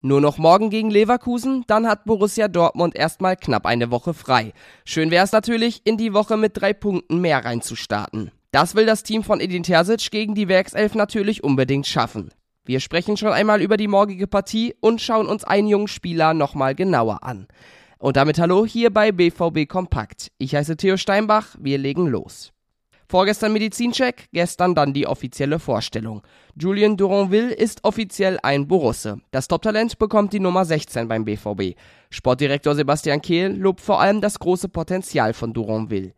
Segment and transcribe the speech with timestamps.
[0.00, 4.52] Nur noch morgen gegen Leverkusen, dann hat Borussia Dortmund erstmal knapp eine Woche frei.
[4.84, 8.30] Schön wäre es natürlich, in die Woche mit drei Punkten mehr reinzustarten.
[8.52, 12.30] Das will das Team von Edin Terzic gegen die Werkself natürlich unbedingt schaffen.
[12.64, 16.76] Wir sprechen schon einmal über die morgige Partie und schauen uns einen jungen Spieler nochmal
[16.76, 17.48] genauer an.
[17.98, 20.30] Und damit hallo hier bei BVB Kompakt.
[20.38, 22.52] Ich heiße Theo Steinbach, wir legen los.
[23.10, 26.20] Vorgestern Medizincheck, gestern dann die offizielle Vorstellung.
[26.60, 29.22] Julien Duranville ist offiziell ein Borusse.
[29.30, 31.78] Das Top-Talent bekommt die Nummer 16 beim BVB.
[32.10, 36.12] Sportdirektor Sebastian Kehl lobt vor allem das große Potenzial von Duranville.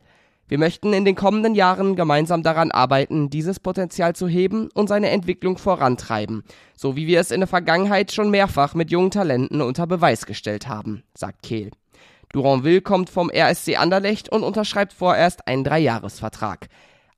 [0.49, 5.11] Wir möchten in den kommenden Jahren gemeinsam daran arbeiten, dieses Potenzial zu heben und seine
[5.11, 6.43] Entwicklung vorantreiben,
[6.75, 10.67] so wie wir es in der Vergangenheit schon mehrfach mit jungen Talenten unter Beweis gestellt
[10.67, 11.71] haben, sagt Kehl.
[12.33, 16.69] Duranville kommt vom RSC Anderlecht und unterschreibt vorerst einen Dreijahresvertrag.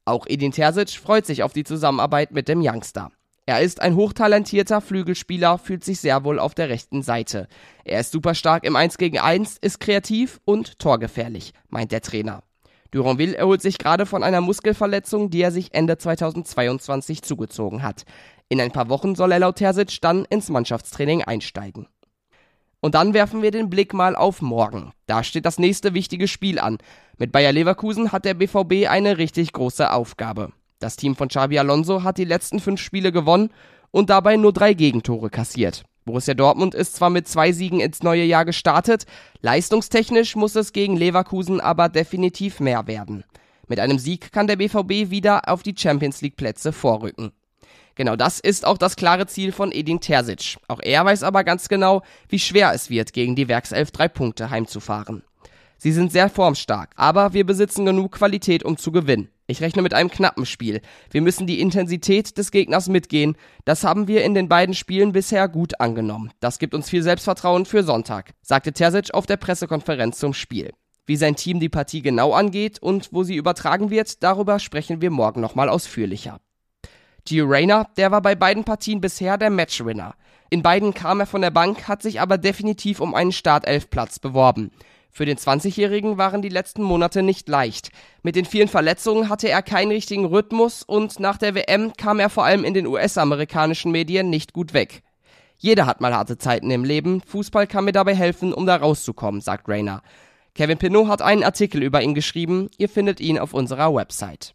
[0.04, 3.10] Auch Edin Terzic freut sich auf die Zusammenarbeit mit dem Youngster.
[3.44, 7.48] Er ist ein hochtalentierter Flügelspieler, fühlt sich sehr wohl auf der rechten Seite.
[7.84, 12.42] Er ist super stark im 1 gegen 1, ist kreativ und torgefährlich, meint der Trainer.
[12.92, 18.04] Duranville erholt sich gerade von einer Muskelverletzung, die er sich Ende 2022 zugezogen hat.
[18.48, 21.88] In ein paar Wochen soll er laut Terzic dann ins Mannschaftstraining einsteigen.
[22.82, 24.92] Und dann werfen wir den Blick mal auf morgen.
[25.06, 26.78] Da steht das nächste wichtige Spiel an.
[27.16, 30.52] Mit Bayer Leverkusen hat der BVB eine richtig große Aufgabe.
[30.80, 33.50] Das Team von Xabi Alonso hat die letzten fünf Spiele gewonnen
[33.92, 35.84] und dabei nur drei Gegentore kassiert.
[36.04, 39.06] Borussia Dortmund ist zwar mit zwei Siegen ins neue Jahr gestartet,
[39.42, 43.22] leistungstechnisch muss es gegen Leverkusen aber definitiv mehr werden.
[43.68, 47.30] Mit einem Sieg kann der BVB wieder auf die Champions League Plätze vorrücken.
[47.94, 50.56] Genau das ist auch das klare Ziel von Edin Terzic.
[50.68, 54.50] Auch er weiß aber ganz genau, wie schwer es wird, gegen die Werkself drei Punkte
[54.50, 55.22] heimzufahren.
[55.78, 59.28] Sie sind sehr formstark, aber wir besitzen genug Qualität, um zu gewinnen.
[59.48, 60.80] Ich rechne mit einem knappen Spiel.
[61.10, 63.36] Wir müssen die Intensität des Gegners mitgehen.
[63.64, 66.30] Das haben wir in den beiden Spielen bisher gut angenommen.
[66.38, 70.72] Das gibt uns viel Selbstvertrauen für Sonntag, sagte Terzic auf der Pressekonferenz zum Spiel.
[71.04, 75.10] Wie sein Team die Partie genau angeht und wo sie übertragen wird, darüber sprechen wir
[75.10, 76.38] morgen nochmal ausführlicher.
[77.24, 80.14] Gio Reyna, der war bei beiden Partien bisher der Matchwinner.
[80.50, 84.72] In beiden kam er von der Bank, hat sich aber definitiv um einen Startelfplatz beworben.
[85.10, 87.90] Für den 20-Jährigen waren die letzten Monate nicht leicht.
[88.22, 92.30] Mit den vielen Verletzungen hatte er keinen richtigen Rhythmus und nach der WM kam er
[92.30, 95.02] vor allem in den US-amerikanischen Medien nicht gut weg.
[95.58, 99.40] Jeder hat mal harte Zeiten im Leben, Fußball kann mir dabei helfen, um da rauszukommen,
[99.40, 100.02] sagt Rayner.
[100.54, 104.54] Kevin Pinot hat einen Artikel über ihn geschrieben, ihr findet ihn auf unserer Website.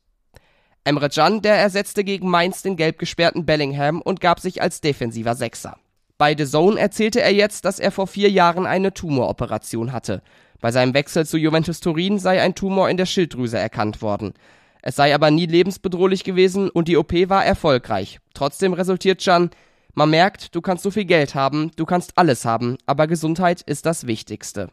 [0.87, 5.35] Emre Can, der ersetzte gegen Mainz den gelb gesperrten Bellingham und gab sich als defensiver
[5.35, 5.77] Sechser.
[6.17, 10.23] Bei The Zone erzählte er jetzt, dass er vor vier Jahren eine Tumoroperation hatte.
[10.61, 14.33] Bei seinem Wechsel zu Juventus Turin sei ein Tumor in der Schilddrüse erkannt worden.
[14.81, 18.19] Es sei aber nie lebensbedrohlich gewesen und die OP war erfolgreich.
[18.33, 19.49] Trotzdem resultiert Can,
[19.93, 23.85] man merkt, du kannst so viel Geld haben, du kannst alles haben, aber Gesundheit ist
[23.85, 24.69] das Wichtigste.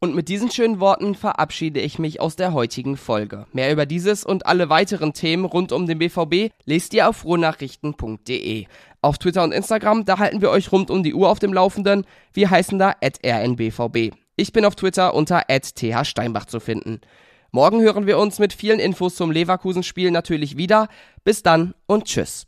[0.00, 3.46] Und mit diesen schönen Worten verabschiede ich mich aus der heutigen Folge.
[3.52, 8.66] Mehr über dieses und alle weiteren Themen rund um den BVB lest ihr auf ruhrnachrichten.de.
[9.02, 12.06] Auf Twitter und Instagram, da halten wir euch rund um die Uhr auf dem Laufenden.
[12.32, 14.12] Wir heißen da rnbvb.
[14.36, 17.00] Ich bin auf Twitter unter thsteinbach zu finden.
[17.50, 20.88] Morgen hören wir uns mit vielen Infos zum Leverkusen-Spiel natürlich wieder.
[21.24, 22.46] Bis dann und tschüss.